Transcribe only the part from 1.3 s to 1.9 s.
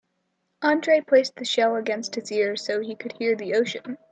the shell